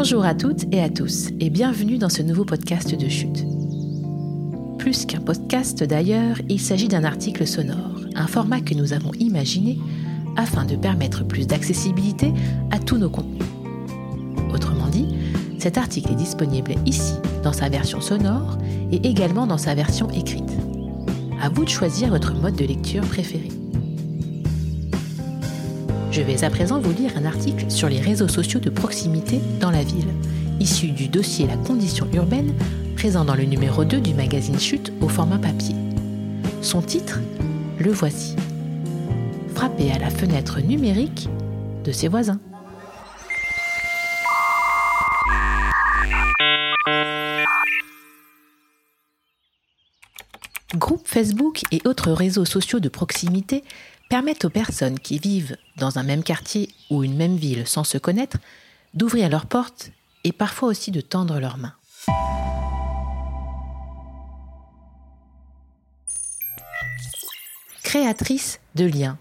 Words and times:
Bonjour 0.00 0.24
à 0.24 0.32
toutes 0.32 0.72
et 0.72 0.80
à 0.80 0.88
tous 0.88 1.30
et 1.40 1.50
bienvenue 1.50 1.98
dans 1.98 2.08
ce 2.08 2.22
nouveau 2.22 2.44
podcast 2.44 2.94
de 2.94 3.08
chute. 3.08 3.44
Plus 4.78 5.04
qu'un 5.04 5.20
podcast 5.20 5.82
d'ailleurs, 5.82 6.40
il 6.48 6.60
s'agit 6.60 6.86
d'un 6.86 7.02
article 7.02 7.44
sonore, 7.48 8.02
un 8.14 8.28
format 8.28 8.60
que 8.60 8.74
nous 8.74 8.92
avons 8.92 9.12
imaginé 9.14 9.76
afin 10.36 10.64
de 10.64 10.76
permettre 10.76 11.26
plus 11.26 11.48
d'accessibilité 11.48 12.32
à 12.70 12.78
tous 12.78 12.96
nos 12.96 13.10
contenus. 13.10 13.42
Autrement 14.54 14.86
dit, 14.86 15.08
cet 15.58 15.78
article 15.78 16.12
est 16.12 16.14
disponible 16.14 16.76
ici 16.86 17.14
dans 17.42 17.52
sa 17.52 17.68
version 17.68 18.00
sonore 18.00 18.56
et 18.92 19.04
également 19.04 19.48
dans 19.48 19.58
sa 19.58 19.74
version 19.74 20.08
écrite. 20.10 20.52
À 21.42 21.48
vous 21.48 21.64
de 21.64 21.70
choisir 21.70 22.10
votre 22.10 22.34
mode 22.34 22.54
de 22.54 22.66
lecture 22.66 23.02
préféré. 23.02 23.48
Je 26.10 26.22
vais 26.22 26.42
à 26.42 26.50
présent 26.50 26.80
vous 26.80 26.92
lire 26.92 27.12
un 27.16 27.26
article 27.26 27.70
sur 27.70 27.88
les 27.88 28.00
réseaux 28.00 28.28
sociaux 28.28 28.60
de 28.60 28.70
proximité 28.70 29.40
dans 29.60 29.70
la 29.70 29.82
ville, 29.82 30.08
issu 30.58 30.88
du 30.90 31.08
dossier 31.08 31.46
La 31.46 31.56
condition 31.56 32.08
urbaine, 32.14 32.54
présent 32.96 33.26
dans 33.26 33.34
le 33.34 33.44
numéro 33.44 33.84
2 33.84 34.00
du 34.00 34.14
magazine 34.14 34.58
Chute 34.58 34.90
au 35.02 35.08
format 35.08 35.38
papier. 35.38 35.74
Son 36.62 36.80
titre 36.80 37.20
Le 37.78 37.92
voici. 37.92 38.36
Frapper 39.54 39.92
à 39.92 39.98
la 39.98 40.08
fenêtre 40.08 40.60
numérique 40.60 41.28
de 41.84 41.92
ses 41.92 42.08
voisins. 42.08 42.40
Groupes 50.74 51.06
Facebook 51.06 51.62
et 51.70 51.80
autres 51.86 52.12
réseaux 52.12 52.44
sociaux 52.46 52.80
de 52.80 52.88
proximité 52.88 53.62
permettent 54.08 54.44
aux 54.44 54.50
personnes 54.50 54.98
qui 54.98 55.18
vivent 55.18 55.56
dans 55.76 55.98
un 55.98 56.02
même 56.02 56.22
quartier 56.22 56.70
ou 56.90 57.04
une 57.04 57.16
même 57.16 57.36
ville 57.36 57.66
sans 57.66 57.84
se 57.84 57.98
connaître 57.98 58.38
d'ouvrir 58.94 59.28
leurs 59.28 59.46
portes 59.46 59.90
et 60.24 60.32
parfois 60.32 60.68
aussi 60.68 60.90
de 60.90 61.00
tendre 61.00 61.38
leurs 61.38 61.58
mains. 61.58 61.74
Créatrice 67.82 68.60
de 68.74 68.84
liens. 68.84 69.18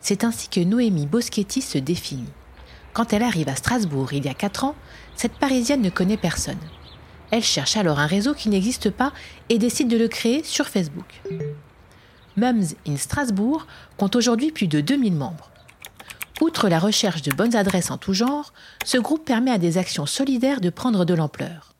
C'est 0.00 0.24
ainsi 0.24 0.48
que 0.48 0.60
Noémie 0.60 1.06
Boschetti 1.06 1.62
se 1.62 1.78
définit. 1.78 2.28
Quand 2.92 3.12
elle 3.12 3.22
arrive 3.22 3.48
à 3.48 3.56
Strasbourg 3.56 4.12
il 4.12 4.26
y 4.26 4.28
a 4.28 4.34
4 4.34 4.64
ans, 4.64 4.74
cette 5.16 5.32
Parisienne 5.32 5.80
ne 5.80 5.90
connaît 5.90 6.18
personne. 6.18 6.58
Elle 7.30 7.42
cherche 7.42 7.76
alors 7.76 7.98
un 7.98 8.06
réseau 8.06 8.34
qui 8.34 8.50
n'existe 8.50 8.90
pas 8.90 9.12
et 9.48 9.58
décide 9.58 9.88
de 9.88 9.96
le 9.96 10.08
créer 10.08 10.44
sur 10.44 10.68
Facebook. 10.68 11.22
Mums 12.36 12.74
in 12.86 12.96
Strasbourg 12.96 13.66
compte 13.96 14.16
aujourd'hui 14.16 14.50
plus 14.50 14.66
de 14.66 14.80
2000 14.80 15.14
membres. 15.14 15.50
Outre 16.40 16.68
la 16.68 16.78
recherche 16.78 17.22
de 17.22 17.32
bonnes 17.32 17.54
adresses 17.54 17.90
en 17.90 17.96
tout 17.96 18.12
genre, 18.12 18.52
ce 18.84 18.98
groupe 18.98 19.24
permet 19.24 19.52
à 19.52 19.58
des 19.58 19.78
actions 19.78 20.06
solidaires 20.06 20.60
de 20.60 20.70
prendre 20.70 21.04
de 21.04 21.14
l'ampleur. 21.14 21.74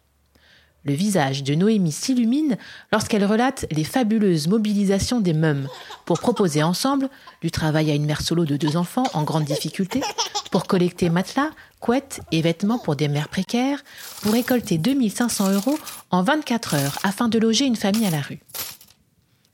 Le 0.84 0.92
visage 0.92 1.42
de 1.42 1.55
Noémie 1.55 1.92
s'illumine 1.92 2.58
lorsqu'elle 2.92 3.25
relate 3.25 3.66
les 3.70 3.84
fabuleuses 3.84 4.48
mobilisations 4.48 5.20
des 5.20 5.32
mums 5.32 5.66
pour 6.05 6.20
proposer 6.20 6.62
ensemble 6.62 7.08
du 7.41 7.50
travail 7.50 7.91
à 7.91 7.94
une 7.94 8.05
mère 8.05 8.20
solo 8.20 8.44
de 8.44 8.56
deux 8.56 8.77
enfants 8.77 9.08
en 9.14 9.22
grande 9.22 9.44
difficulté, 9.44 10.02
pour 10.50 10.66
collecter 10.66 11.08
matelas, 11.08 11.50
couettes 11.80 12.20
et 12.32 12.42
vêtements 12.42 12.78
pour 12.78 12.97
des 12.97 13.08
mères 13.08 13.30
précaires, 13.30 13.82
pour 14.20 14.32
récolter 14.32 14.77
2500 14.77 15.52
euros 15.52 15.78
en 16.10 16.22
24 16.22 16.75
heures 16.75 16.98
afin 17.02 17.28
de 17.28 17.38
loger 17.38 17.64
une 17.64 17.77
famille 17.77 18.06
à 18.06 18.10
la 18.10 18.20
rue. 18.20 18.41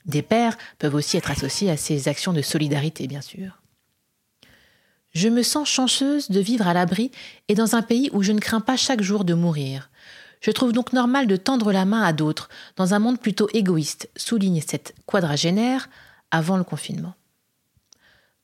Des 0.05 0.21
pères 0.21 0.57
peuvent 0.79 0.95
aussi 0.95 1.17
être 1.17 1.31
associés 1.31 1.69
à 1.69 1.77
ces 1.77 2.07
actions 2.07 2.33
de 2.33 2.41
solidarité, 2.41 3.07
bien 3.07 3.21
sûr. 3.21 3.61
Je 5.13 5.27
me 5.27 5.43
sens 5.43 5.67
chanceuse 5.67 6.31
de 6.31 6.39
vivre 6.39 6.67
à 6.67 6.73
l'abri 6.73 7.11
et 7.47 7.55
dans 7.55 7.75
un 7.75 7.81
pays 7.81 8.09
où 8.13 8.23
je 8.23 8.31
ne 8.31 8.39
crains 8.39 8.61
pas 8.61 8.77
chaque 8.77 9.01
jour 9.01 9.25
de 9.25 9.33
mourir. 9.33 9.89
Je 10.39 10.51
trouve 10.51 10.71
donc 10.71 10.93
normal 10.93 11.27
de 11.27 11.35
tendre 11.35 11.71
la 11.71 11.85
main 11.85 12.01
à 12.01 12.13
d'autres, 12.13 12.49
dans 12.75 12.93
un 12.93 12.99
monde 12.99 13.19
plutôt 13.19 13.47
égoïste, 13.53 14.09
souligne 14.15 14.61
cette 14.65 14.95
quadragénaire 15.05 15.89
avant 16.31 16.57
le 16.57 16.63
confinement. 16.63 17.13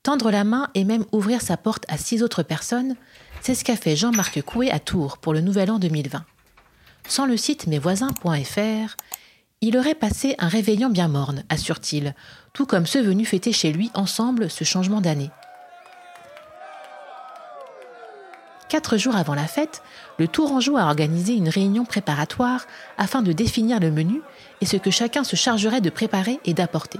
Tendre 0.03 0.29
la 0.29 0.43
main 0.43 0.69
et 0.73 0.83
même 0.83 1.05
ouvrir 1.11 1.41
sa 1.41 1.57
porte 1.57 1.85
à 1.87 1.97
six 1.97 2.21
autres 2.21 2.43
personnes, 2.43 2.95
c'est 3.41 3.55
ce 3.55 3.63
qu'a 3.63 3.75
fait 3.75 3.95
Jean-Marc 3.95 4.41
Coué 4.41 4.69
à 4.69 4.79
Tours 4.79 5.17
pour 5.17 5.33
le 5.33 5.41
Nouvel 5.41 5.71
An 5.71 5.79
2020. 5.79 6.23
Sans 7.07 7.25
le 7.25 7.37
site 7.37 7.67
mesvoisins.fr, 7.67 8.95
il 9.61 9.77
aurait 9.77 9.95
passé 9.95 10.35
un 10.37 10.47
réveillon 10.47 10.89
bien 10.89 11.07
morne, 11.07 11.43
assure-t-il, 11.49 12.13
tout 12.53 12.65
comme 12.67 12.85
ceux 12.85 13.01
venus 13.01 13.27
fêter 13.27 13.51
chez 13.51 13.71
lui 13.71 13.89
ensemble 13.95 14.51
ce 14.51 14.63
changement 14.63 15.01
d'année. 15.01 15.31
Quatre 18.69 18.97
jours 18.97 19.15
avant 19.15 19.33
la 19.33 19.47
fête, 19.47 19.81
le 20.19 20.27
Tourangeau 20.27 20.77
a 20.77 20.83
organisé 20.83 21.33
une 21.33 21.49
réunion 21.49 21.85
préparatoire 21.85 22.67
afin 22.97 23.21
de 23.21 23.31
définir 23.31 23.79
le 23.79 23.91
menu 23.91 24.21
et 24.61 24.65
ce 24.65 24.77
que 24.77 24.91
chacun 24.91 25.23
se 25.23 25.35
chargerait 25.35 25.81
de 25.81 25.89
préparer 25.89 26.39
et 26.45 26.53
d'apporter. 26.53 26.99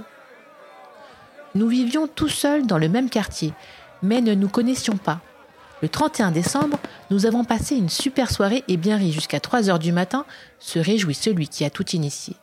Nous 1.54 1.68
vivions 1.68 2.08
tous 2.08 2.28
seuls 2.28 2.66
dans 2.66 2.78
le 2.78 2.88
même 2.88 3.10
quartier, 3.10 3.52
mais 4.02 4.20
ne 4.20 4.34
nous 4.34 4.48
connaissions 4.48 4.96
pas. 4.96 5.20
Le 5.80 5.88
31 5.88 6.32
décembre, 6.32 6.78
nous 7.10 7.26
avons 7.26 7.44
passé 7.44 7.76
une 7.76 7.88
super 7.88 8.32
soirée 8.32 8.64
et 8.66 8.76
bien 8.76 8.96
ri 8.96 9.12
jusqu'à 9.12 9.38
3 9.38 9.70
heures 9.70 9.78
du 9.78 9.92
matin, 9.92 10.24
se 10.58 10.78
réjouit 10.78 11.14
celui 11.14 11.48
qui 11.48 11.64
a 11.64 11.70
tout 11.70 11.88
initié. 11.90 12.34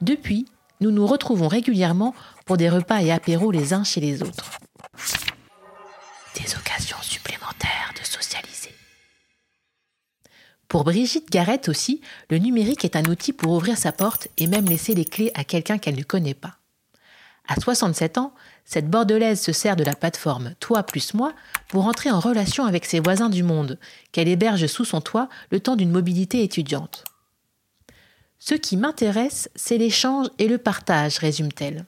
Depuis, 0.00 0.46
nous 0.80 0.90
nous 0.90 1.06
retrouvons 1.06 1.48
régulièrement 1.48 2.14
pour 2.46 2.56
des 2.56 2.68
repas 2.68 3.02
et 3.02 3.10
apéros 3.10 3.50
les 3.50 3.72
uns 3.74 3.84
chez 3.84 4.00
les 4.00 4.22
autres. 4.22 4.50
Des 6.36 6.54
occasions 6.54 7.02
supplémentaires 7.02 7.92
de 8.00 8.06
socialiser. 8.06 8.70
Pour 10.68 10.84
Brigitte 10.84 11.30
Garrett 11.30 11.68
aussi, 11.68 12.00
le 12.30 12.38
numérique 12.38 12.84
est 12.84 12.94
un 12.94 13.04
outil 13.06 13.32
pour 13.32 13.52
ouvrir 13.52 13.76
sa 13.76 13.90
porte 13.90 14.28
et 14.36 14.46
même 14.46 14.66
laisser 14.66 14.94
les 14.94 15.04
clés 15.04 15.32
à 15.34 15.42
quelqu'un 15.42 15.78
qu'elle 15.78 15.96
ne 15.96 16.02
connaît 16.02 16.34
pas. 16.34 16.58
À 17.48 17.58
67 17.58 18.18
ans, 18.18 18.34
cette 18.66 18.90
Bordelaise 18.90 19.40
se 19.40 19.52
sert 19.52 19.74
de 19.74 19.82
la 19.82 19.94
plateforme 19.96 20.54
Toi 20.60 20.82
plus 20.82 21.14
moi 21.14 21.32
pour 21.68 21.86
entrer 21.86 22.10
en 22.10 22.20
relation 22.20 22.66
avec 22.66 22.84
ses 22.84 23.00
voisins 23.00 23.30
du 23.30 23.42
monde, 23.42 23.78
qu'elle 24.12 24.28
héberge 24.28 24.66
sous 24.66 24.84
son 24.84 25.00
toit 25.00 25.30
le 25.50 25.58
temps 25.58 25.74
d'une 25.74 25.90
mobilité 25.90 26.42
étudiante. 26.42 27.04
Ce 28.38 28.54
qui 28.54 28.76
m'intéresse, 28.76 29.50
c'est 29.54 29.78
l'échange 29.78 30.28
et 30.38 30.48
le 30.48 30.58
partage, 30.58 31.18
résume-t-elle. 31.18 31.86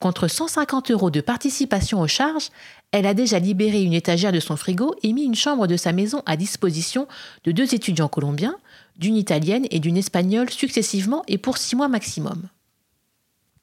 Contre 0.00 0.26
150 0.26 0.90
euros 0.90 1.10
de 1.10 1.20
participation 1.20 2.00
aux 2.00 2.08
charges, 2.08 2.48
elle 2.90 3.06
a 3.06 3.14
déjà 3.14 3.38
libéré 3.38 3.82
une 3.82 3.92
étagère 3.92 4.32
de 4.32 4.40
son 4.40 4.56
frigo 4.56 4.96
et 5.04 5.12
mis 5.12 5.22
une 5.22 5.36
chambre 5.36 5.68
de 5.68 5.76
sa 5.76 5.92
maison 5.92 6.22
à 6.26 6.36
disposition 6.36 7.06
de 7.44 7.52
deux 7.52 7.72
étudiants 7.72 8.08
colombiens, 8.08 8.56
d'une 8.96 9.16
italienne 9.16 9.66
et 9.70 9.78
d'une 9.78 9.96
espagnole 9.96 10.50
successivement 10.50 11.22
et 11.28 11.38
pour 11.38 11.56
six 11.56 11.76
mois 11.76 11.86
maximum. 11.86 12.42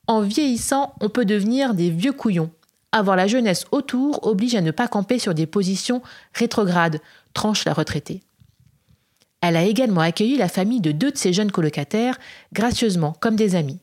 En 0.07 0.21
vieillissant, 0.21 0.95
on 1.01 1.09
peut 1.09 1.25
devenir 1.25 1.73
des 1.73 1.89
vieux 1.89 2.13
couillons. 2.13 2.51
Avoir 2.93 3.17
la 3.17 3.27
jeunesse 3.27 3.65
autour 3.71 4.25
oblige 4.25 4.55
à 4.55 4.61
ne 4.61 4.71
pas 4.71 4.87
camper 4.87 5.19
sur 5.19 5.33
des 5.33 5.45
positions 5.45 6.01
rétrogrades, 6.33 7.01
tranche 7.33 7.65
la 7.65 7.73
retraitée. 7.73 8.21
Elle 9.41 9.55
a 9.55 9.63
également 9.63 10.01
accueilli 10.01 10.37
la 10.37 10.49
famille 10.49 10.81
de 10.81 10.91
deux 10.91 11.11
de 11.11 11.17
ses 11.17 11.33
jeunes 11.33 11.51
colocataires, 11.51 12.19
gracieusement, 12.53 13.15
comme 13.19 13.35
des 13.35 13.55
amis. 13.55 13.79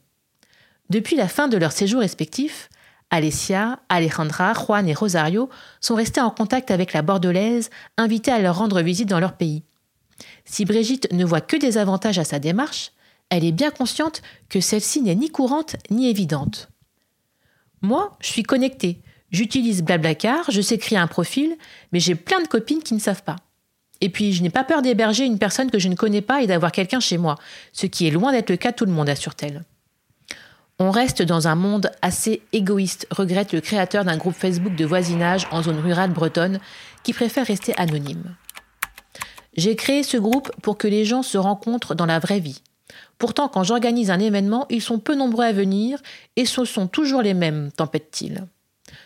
Depuis 0.90 1.16
la 1.16 1.28
fin 1.28 1.48
de 1.48 1.56
leur 1.56 1.72
séjour 1.72 2.00
respectif, 2.00 2.68
Alessia, 3.10 3.80
Alejandra, 3.88 4.52
Juan 4.52 4.88
et 4.88 4.94
Rosario 4.94 5.48
sont 5.80 5.94
restés 5.94 6.20
en 6.20 6.30
contact 6.30 6.70
avec 6.70 6.92
la 6.92 7.02
Bordelaise, 7.02 7.70
invitée 7.96 8.32
à 8.32 8.40
leur 8.40 8.58
rendre 8.58 8.82
visite 8.82 9.08
dans 9.08 9.20
leur 9.20 9.36
pays. 9.36 9.62
Si 10.44 10.64
Brigitte 10.64 11.12
ne 11.12 11.24
voit 11.24 11.40
que 11.40 11.56
des 11.56 11.78
avantages 11.78 12.18
à 12.18 12.24
sa 12.24 12.38
démarche, 12.38 12.92
elle 13.30 13.44
est 13.44 13.52
bien 13.52 13.70
consciente 13.70 14.22
que 14.48 14.60
celle-ci 14.60 15.02
n'est 15.02 15.14
ni 15.14 15.30
courante 15.30 15.76
ni 15.90 16.08
évidente. 16.08 16.68
Moi, 17.82 18.16
je 18.20 18.28
suis 18.28 18.42
connectée, 18.42 19.02
j'utilise 19.30 19.82
Blablacar, 19.82 20.50
je 20.50 20.60
sais 20.60 20.78
créer 20.78 20.98
un 20.98 21.06
profil, 21.06 21.56
mais 21.92 22.00
j'ai 22.00 22.14
plein 22.14 22.40
de 22.40 22.48
copines 22.48 22.82
qui 22.82 22.94
ne 22.94 23.00
savent 23.00 23.22
pas. 23.22 23.36
Et 24.00 24.10
puis, 24.10 24.32
je 24.32 24.42
n'ai 24.42 24.50
pas 24.50 24.64
peur 24.64 24.82
d'héberger 24.82 25.24
une 25.24 25.38
personne 25.38 25.70
que 25.70 25.78
je 25.78 25.88
ne 25.88 25.94
connais 25.94 26.20
pas 26.20 26.42
et 26.42 26.46
d'avoir 26.46 26.72
quelqu'un 26.72 27.00
chez 27.00 27.18
moi, 27.18 27.36
ce 27.72 27.86
qui 27.86 28.06
est 28.06 28.10
loin 28.10 28.32
d'être 28.32 28.50
le 28.50 28.56
cas 28.56 28.72
tout 28.72 28.84
le 28.84 28.92
monde, 28.92 29.08
assure-t-elle. 29.08 29.64
On 30.78 30.90
reste 30.90 31.22
dans 31.22 31.48
un 31.48 31.54
monde 31.54 31.90
assez 32.02 32.42
égoïste, 32.52 33.06
regrette 33.10 33.54
le 33.54 33.62
créateur 33.62 34.04
d'un 34.04 34.18
groupe 34.18 34.34
Facebook 34.34 34.74
de 34.74 34.84
voisinage 34.84 35.46
en 35.50 35.62
zone 35.62 35.80
rurale 35.80 36.10
bretonne 36.10 36.60
qui 37.02 37.14
préfère 37.14 37.46
rester 37.46 37.74
anonyme. 37.78 38.36
J'ai 39.56 39.74
créé 39.74 40.02
ce 40.02 40.18
groupe 40.18 40.52
pour 40.60 40.76
que 40.76 40.86
les 40.86 41.06
gens 41.06 41.22
se 41.22 41.38
rencontrent 41.38 41.94
dans 41.94 42.04
la 42.04 42.18
vraie 42.18 42.40
vie. 42.40 42.60
Pourtant, 43.16 43.48
quand 43.48 43.64
j'organise 43.64 44.10
un 44.10 44.20
événement, 44.20 44.66
ils 44.68 44.82
sont 44.82 44.98
peu 44.98 45.14
nombreux 45.14 45.46
à 45.46 45.52
venir 45.52 45.98
et 46.36 46.44
ce 46.44 46.66
sont 46.66 46.86
toujours 46.88 47.22
les 47.22 47.32
mêmes, 47.32 47.70
tempête-t-il. 47.72 48.46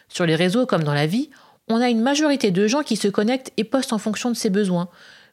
Sur 0.08 0.26
les 0.26 0.34
réseaux 0.34 0.66
comme 0.66 0.82
dans 0.82 0.94
la 0.94 1.06
vie, 1.06 1.30
on 1.70 1.80
a 1.80 1.88
une 1.88 2.00
majorité 2.00 2.50
de 2.50 2.66
gens 2.66 2.82
qui 2.82 2.96
se 2.96 3.08
connectent 3.08 3.52
et 3.56 3.64
postent 3.64 3.92
en 3.92 3.98
fonction 3.98 4.30
de 4.30 4.36
ses 4.36 4.50
besoins, 4.50 4.88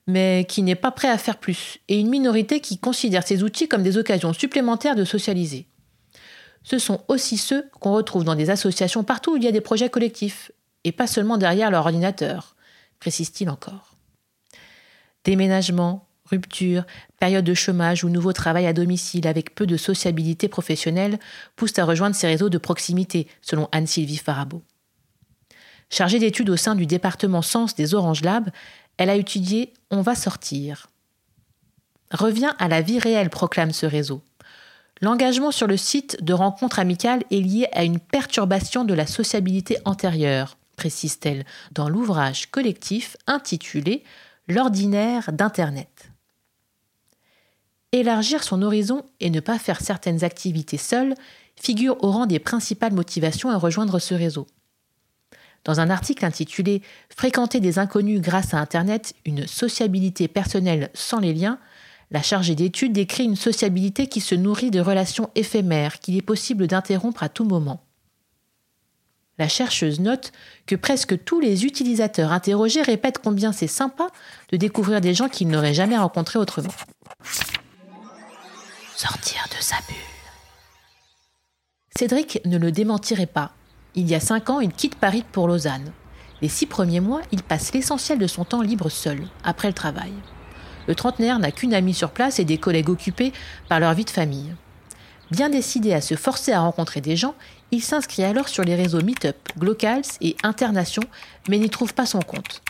mais 0.06 0.46
qui 0.48 0.62
n'est 0.62 0.76
pas 0.76 0.92
prêt 0.92 1.10
à 1.10 1.18
faire 1.18 1.38
plus, 1.38 1.80
et 1.88 2.00
une 2.00 2.10
minorité 2.10 2.60
qui 2.60 2.78
considère 2.78 3.28
ces 3.28 3.44
outils 3.44 3.68
comme 3.68 3.84
des 3.84 3.98
occasions 3.98 4.34
supplémentaires 4.34 4.96
de 4.96 5.04
socialiser. 5.04 5.68
Ce 6.64 6.80
sont 6.80 7.02
aussi 7.08 7.38
ceux 7.38 7.70
qu'on 7.80 7.94
retrouve 7.94 8.24
dans 8.24 8.36
des 8.36 8.50
associations 8.50 9.04
partout 9.04 9.34
où 9.34 9.38
il 9.38 9.44
y 9.44 9.48
a 9.48 9.52
des 9.52 9.62
projets 9.62 9.90
collectifs, 9.90 10.52
et 10.84 10.92
pas 10.92 11.08
seulement 11.08 11.38
derrière 11.38 11.72
leur 11.72 11.86
ordinateur, 11.86 12.56
précise-t-il 13.00 13.50
encore. 13.50 13.96
Déménagement, 15.24 16.08
rupture, 16.26 16.86
période 17.20 17.46
de 17.46 17.54
chômage 17.54 18.04
ou 18.04 18.10
nouveau 18.10 18.32
travail 18.32 18.68
à 18.68 18.74
domicile 18.74 19.28
avec 19.28 19.56
peu 19.56 19.66
de 19.66 19.76
sociabilité 19.76 20.48
professionnelle 20.48 21.20
poussent 21.56 21.80
à 21.80 21.86
rejoindre 21.86 22.16
ces 22.16 22.28
réseaux 22.28 22.50
de 22.50 22.58
proximité, 22.58 23.28
selon 23.42 23.68
Anne-Sylvie 23.72 24.18
Farabeau. 24.18 24.62
Chargée 25.90 26.20
d'études 26.20 26.50
au 26.50 26.58
sein 26.58 26.76
du 26.76 26.86
département 26.86 27.42
Sens 27.42 27.76
des 27.76 27.94
Orange 27.94 28.22
Lab, 28.22 28.50
elle 28.98 29.10
a 29.10 29.16
étudié 29.16 29.74
On 29.90 30.02
va 30.02 30.16
sortir. 30.16 30.88
Revient 32.12 32.54
à 32.60 32.68
la 32.68 32.82
vie 32.82 33.00
réelle, 33.00 33.30
proclame 33.30 33.72
ce 33.72 33.86
réseau. 33.86 34.22
L'engagement 35.02 35.52
sur 35.52 35.68
le 35.68 35.78
site 35.78 36.24
de 36.24 36.34
rencontres 36.34 36.80
amicales 36.80 37.24
est 37.32 37.42
lié 37.42 37.68
à 37.74 37.84
une 37.84 38.00
perturbation 38.00 38.84
de 38.84 38.94
la 38.94 39.06
sociabilité 39.06 39.78
antérieure, 39.86 40.58
précise-t-elle 40.76 41.46
dans 41.72 41.90
l'ouvrage 41.90 42.50
collectif 42.50 43.18
intitulé 43.28 44.04
L'ordinaire 44.48 45.34
d'Internet. 45.34 46.10
Élargir 47.92 48.44
son 48.44 48.62
horizon 48.62 49.04
et 49.20 49.30
ne 49.30 49.42
pas 49.42 49.60
faire 49.60 49.82
certaines 49.82 50.24
activités 50.24 50.78
seules 50.78 51.16
figure 51.58 52.02
au 52.04 52.12
rang 52.12 52.26
des 52.26 52.40
principales 52.40 52.94
motivations 52.94 53.50
à 53.50 53.58
rejoindre 53.58 54.00
ce 54.00 54.14
réseau. 54.14 54.48
Dans 55.64 55.80
un 55.80 55.90
article 55.90 56.26
intitulé 56.26 56.82
Fréquenter 57.16 57.60
des 57.60 57.80
inconnus 57.80 58.22
grâce 58.22 58.54
à 58.54 58.60
Internet, 58.60 59.14
une 59.26 59.48
sociabilité 59.48 60.28
personnelle 60.28 60.90
sans 60.94 61.20
les 61.20 61.34
liens, 61.34 61.60
la 62.12 62.22
chargée 62.22 62.56
d'études 62.56 62.94
décrit 62.94 63.26
une 63.26 63.36
sociabilité 63.36 64.08
qui 64.08 64.22
se 64.22 64.36
nourrit 64.36 64.72
de 64.72 64.80
relations 64.80 65.30
éphémères 65.36 66.00
qu'il 66.00 66.16
est 66.16 66.22
possible 66.22 66.68
d'interrompre 66.68 67.24
à 67.24 67.30
tout 67.30 67.44
moment. 67.44 67.84
La 69.38 69.48
chercheuse 69.48 70.00
note 70.00 70.32
que 70.66 70.76
presque 70.76 71.24
tous 71.24 71.40
les 71.40 71.66
utilisateurs 71.66 72.32
interrogés 72.32 72.82
répètent 72.82 73.20
combien 73.20 73.52
c'est 73.52 73.68
sympa 73.68 74.08
de 74.52 74.58
découvrir 74.58 75.00
des 75.00 75.14
gens 75.14 75.30
qu'ils 75.30 75.50
n'auraient 75.50 75.76
jamais 75.76 75.98
rencontrés 75.98 76.40
autrement. 76.40 76.74
Sortir 78.96 79.46
de 79.56 79.62
sa 79.62 79.76
bulle. 79.88 79.96
Cédric 81.96 82.40
ne 82.46 82.58
le 82.58 82.72
démentirait 82.72 83.28
pas. 83.28 83.52
Il 84.00 84.08
y 84.08 84.14
a 84.14 84.20
cinq 84.20 84.52
ans, 84.52 84.60
il 84.60 84.72
quitte 84.72 84.94
Paris 84.94 85.26
pour 85.32 85.48
Lausanne. 85.48 85.92
Les 86.44 86.50
six 86.50 86.68
premiers 86.68 87.00
mois, 87.00 87.24
il 87.32 87.42
passe 87.42 87.74
l'essentiel 87.74 88.20
de 88.20 88.28
son 88.28 88.46
temps 88.46 88.62
libre 88.62 88.90
seul, 88.90 89.24
après 89.44 89.70
le 89.70 89.74
travail. 89.74 90.14
Le 90.88 90.94
trentenaire 90.94 91.40
n'a 91.40 91.50
qu'une 91.50 91.74
amie 91.74 91.96
sur 91.96 92.12
place 92.12 92.38
et 92.38 92.46
des 92.46 92.60
collègues 92.60 92.90
occupés 92.90 93.34
par 93.68 93.80
leur 93.80 93.96
vie 93.96 94.06
de 94.06 94.12
famille. 94.12 94.54
Bien 95.32 95.50
décidé 95.50 95.94
à 95.94 96.02
se 96.02 96.14
forcer 96.14 96.52
à 96.52 96.60
rencontrer 96.60 97.02
des 97.02 97.16
gens, 97.16 97.34
il 97.72 97.82
s'inscrit 97.82 98.24
alors 98.24 98.50
sur 98.50 98.64
les 98.64 98.76
réseaux 98.76 99.02
Meetup, 99.02 99.36
Glocals 99.58 100.06
et 100.22 100.36
Internation, 100.44 101.02
mais 101.50 101.58
n'y 101.58 101.72
trouve 101.72 101.96
pas 101.96 102.06
son 102.06 102.20
compte. 102.20 102.62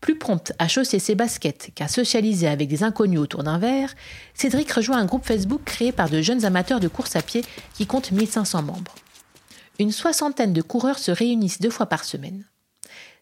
Plus 0.00 0.16
prompt 0.16 0.52
à 0.60 0.68
chausser 0.68 1.00
ses 1.00 1.16
baskets 1.16 1.72
qu'à 1.74 1.88
socialiser 1.88 2.46
avec 2.46 2.68
des 2.68 2.84
inconnus 2.84 3.18
autour 3.18 3.42
d'un 3.42 3.58
verre, 3.58 3.92
Cédric 4.34 4.70
rejoint 4.70 4.98
un 4.98 5.06
groupe 5.06 5.26
Facebook 5.26 5.62
créé 5.64 5.90
par 5.90 6.08
de 6.08 6.22
jeunes 6.22 6.44
amateurs 6.44 6.78
de 6.78 6.86
course 6.86 7.16
à 7.16 7.22
pied 7.22 7.44
qui 7.74 7.84
compte 7.84 8.12
1500 8.12 8.62
membres. 8.62 8.94
Une 9.78 9.92
soixantaine 9.92 10.52
de 10.52 10.62
coureurs 10.62 10.98
se 10.98 11.10
réunissent 11.10 11.60
deux 11.60 11.70
fois 11.70 11.86
par 11.86 12.04
semaine. 12.04 12.44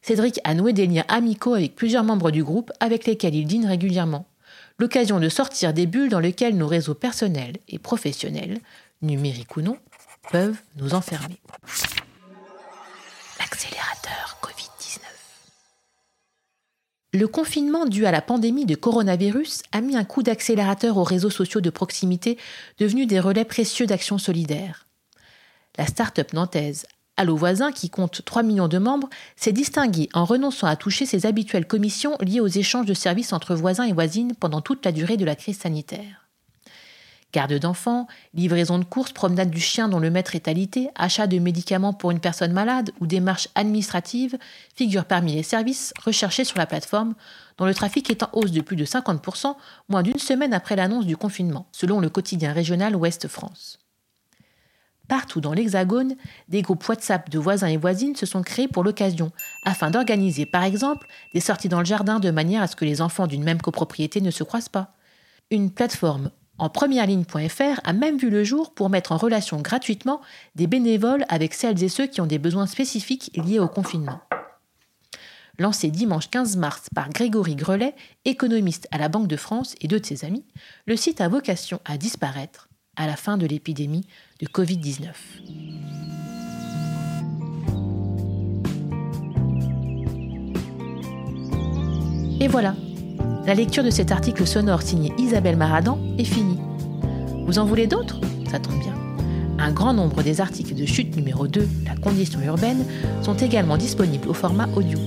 Cédric 0.03 0.41
a 0.45 0.55
noué 0.55 0.73
des 0.73 0.87
liens 0.87 1.05
amicaux 1.09 1.55
avec 1.55 1.77
plusieurs 1.77 2.05
membres 2.05 2.31
du 2.31 2.43
groupe 2.43 2.73
avec 2.81 3.07
lesquels 3.07 3.35
il 3.35 3.47
dîne 3.47 3.67
régulièrement. 3.67 4.27
L'occasion 4.79 5.21
de 5.21 5.29
sortir 5.29 5.75
des 5.75 5.87
bulles 5.87 6.09
dans 6.09 6.21
lesquelles 6.21 6.57
nos 6.57 6.67
réseaux 6.67 6.95
personnels 6.95 7.59
et 7.69 7.79
professionnels, 7.79 8.59
numériques 9.03 9.57
ou 9.57 9.61
non, 9.61 9.77
peuvent 10.31 10.59
nous 10.77 10.95
enfermer. 10.95 11.39
L'accélérateur 13.39 14.39
Covid-19. 14.43 15.01
Le 17.13 17.29
confinement 17.29 17.85
dû 17.85 18.07
à 18.07 18.11
la 18.11 18.23
pandémie 18.23 18.67
de 18.67 18.75
coronavirus 18.75 19.63
a 19.73 19.83
mis 19.83 19.97
un 19.97 20.05
coup 20.05 20.23
d'accélérateur 20.23 20.97
aux 20.97 21.05
réseaux 21.05 21.31
sociaux 21.31 21.61
de 21.61 21.71
proximité 21.71 22.39
devenus 22.79 23.07
des 23.07 23.21
relais 23.21 23.45
précieux 23.45 23.87
d'actions 23.87 24.19
solidaires. 24.19 24.87
La 25.81 25.87
start-up 25.87 26.35
nantaise 26.35 26.85
Allo 27.17 27.39
Voisin, 27.39 27.73
qui 27.73 27.89
compte 27.89 28.23
3 28.23 28.43
millions 28.43 28.69
de 28.69 28.77
membres, 28.77 29.09
s'est 29.35 29.51
distingué 29.51 30.11
en 30.13 30.27
renonçant 30.27 30.67
à 30.67 30.77
toucher 30.77 31.07
ses 31.07 31.25
habituelles 31.25 31.67
commissions 31.67 32.19
liées 32.21 32.41
aux 32.41 32.49
échanges 32.49 32.85
de 32.85 32.93
services 32.93 33.33
entre 33.33 33.55
voisins 33.55 33.85
et 33.85 33.95
voisines 33.95 34.35
pendant 34.35 34.61
toute 34.61 34.85
la 34.85 34.93
durée 34.93 35.17
de 35.17 35.25
la 35.25 35.37
crise 35.37 35.59
sanitaire. 35.59 36.29
Garde 37.33 37.55
d'enfants, 37.55 38.09
livraison 38.35 38.79
de 38.79 38.85
courses, 38.85 39.13
promenade 39.13 39.49
du 39.49 39.59
chien 39.59 39.89
dont 39.89 40.01
le 40.01 40.11
maître 40.11 40.37
est 40.37 40.49
alité, 40.49 40.91
achat 40.97 41.27
de 41.27 41.39
médicaments 41.39 41.95
pour 41.95 42.11
une 42.11 42.21
personne 42.21 42.53
malade 42.53 42.91
ou 43.01 43.07
démarches 43.07 43.49
administratives 43.55 44.37
figurent 44.75 45.07
parmi 45.07 45.33
les 45.33 45.43
services 45.43 45.95
recherchés 46.05 46.45
sur 46.45 46.59
la 46.59 46.67
plateforme, 46.67 47.15
dont 47.57 47.65
le 47.65 47.73
trafic 47.73 48.11
est 48.11 48.23
en 48.23 48.29
hausse 48.35 48.53
de 48.53 48.61
plus 48.61 48.77
de 48.77 48.85
50%, 48.85 49.57
moins 49.89 50.03
d'une 50.03 50.19
semaine 50.19 50.53
après 50.53 50.77
l'annonce 50.77 51.07
du 51.07 51.17
confinement, 51.17 51.69
selon 51.73 52.01
le 52.01 52.11
quotidien 52.11 52.53
régional 52.53 52.95
Ouest 52.95 53.29
France. 53.29 53.79
Partout 55.11 55.41
dans 55.41 55.53
l'Hexagone, 55.53 56.15
des 56.49 56.63
groupes 56.63 56.89
WhatsApp 56.89 57.31
de 57.31 57.39
voisins 57.41 57.67
et 57.67 57.77
voisines 57.77 58.15
se 58.15 58.27
sont 58.27 58.43
créés 58.43 58.69
pour 58.69 58.85
l'occasion, 58.85 59.33
afin 59.65 59.91
d'organiser 59.91 60.47
par 60.47 60.63
exemple 60.63 61.09
des 61.35 61.41
sorties 61.41 61.69
dans 61.69 61.81
le 61.81 61.85
jardin 61.85 62.21
de 62.21 62.31
manière 62.31 62.63
à 62.63 62.69
ce 62.69 62.77
que 62.77 62.85
les 62.85 63.01
enfants 63.01 63.27
d'une 63.27 63.43
même 63.43 63.61
copropriété 63.61 64.21
ne 64.21 64.31
se 64.31 64.45
croisent 64.45 64.69
pas. 64.69 64.95
Une 65.51 65.73
plateforme 65.73 66.31
en 66.59 66.69
première 66.69 67.09
ligne.fr 67.09 67.81
a 67.83 67.93
même 67.93 68.19
vu 68.19 68.31
le 68.31 68.45
jour 68.45 68.73
pour 68.73 68.89
mettre 68.89 69.11
en 69.11 69.17
relation 69.17 69.61
gratuitement 69.61 70.21
des 70.55 70.69
bénévoles 70.69 71.25
avec 71.29 71.55
celles 71.55 71.83
et 71.83 71.89
ceux 71.89 72.07
qui 72.07 72.21
ont 72.21 72.27
des 72.27 72.39
besoins 72.39 72.69
spécifiques 72.69 73.33
liés 73.35 73.59
au 73.59 73.67
confinement. 73.67 74.21
Lancé 75.59 75.91
dimanche 75.91 76.31
15 76.31 76.57
mars 76.57 76.85
par 76.95 77.11
Grégory 77.11 77.57
Grelet, 77.57 77.97
économiste 78.25 78.87
à 78.93 78.99
la 78.99 79.09
Banque 79.09 79.27
de 79.27 79.37
France 79.37 79.75
et 79.81 79.89
deux 79.89 79.99
de 79.99 80.07
ses 80.07 80.25
amis, 80.25 80.45
le 80.87 80.95
site 80.95 81.21
a 81.21 81.27
vocation 81.27 81.81
à 81.85 81.97
disparaître 81.99 82.70
à 82.97 83.07
la 83.07 83.17
fin 83.17 83.37
de 83.39 83.47
l'épidémie 83.47 84.07
de 84.41 84.47
Covid-19. 84.47 85.09
Et 92.41 92.49
voilà, 92.49 92.75
la 93.47 93.55
lecture 93.55 93.85
de 93.85 93.91
cet 93.91 94.13
article 94.13 94.47
sonore 94.47 94.83
signé 94.83 95.13
Isabelle 95.19 95.57
Maradan 95.57 95.99
est 96.19 96.25
finie. 96.25 96.59
Vous 97.47 97.59
en 97.59 97.65
voulez 97.65 97.87
d'autres? 97.87 98.21
Ça 98.51 98.59
tombe 98.59 98.79
bien. 98.81 98.95
Un 99.59 99.73
grand 99.73 99.93
nombre 99.93 100.23
des 100.23 100.41
articles 100.41 100.75
de 100.75 100.87
chute 100.87 101.15
numéro 101.17 101.47
2, 101.47 101.69
La 101.85 101.95
condition 101.97 102.41
urbaine, 102.41 102.87
sont 103.23 103.37
également 103.37 103.77
disponibles 103.77 104.29
au 104.29 104.35
format 104.35 104.69
audio. 104.75 104.99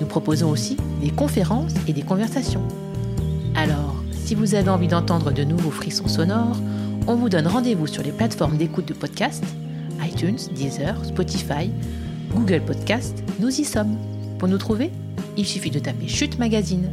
Nous 0.00 0.06
proposons 0.06 0.50
aussi 0.50 0.76
des 1.00 1.10
conférences 1.10 1.74
et 1.88 1.92
des 1.92 2.02
conversations. 2.02 2.62
Alors, 3.56 3.99
si 4.30 4.36
vous 4.36 4.54
avez 4.54 4.70
envie 4.70 4.86
d'entendre 4.86 5.32
de 5.32 5.42
nouveaux 5.42 5.72
frissons 5.72 6.06
sonores, 6.06 6.56
on 7.08 7.16
vous 7.16 7.28
donne 7.28 7.48
rendez-vous 7.48 7.88
sur 7.88 8.04
les 8.04 8.12
plateformes 8.12 8.56
d'écoute 8.56 8.86
de 8.86 8.94
podcast, 8.94 9.42
iTunes, 10.00 10.38
Deezer, 10.54 11.04
Spotify, 11.04 11.72
Google 12.32 12.60
Podcast, 12.64 13.24
nous 13.40 13.48
y 13.48 13.64
sommes. 13.64 13.98
Pour 14.38 14.46
nous 14.46 14.56
trouver, 14.56 14.92
il 15.36 15.44
suffit 15.44 15.72
de 15.72 15.80
taper 15.80 16.06
Chute 16.06 16.38
Magazine. 16.38 16.92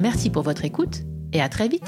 Merci 0.00 0.30
pour 0.30 0.42
votre 0.42 0.64
écoute 0.64 1.02
et 1.34 1.42
à 1.42 1.50
très 1.50 1.68
vite 1.68 1.84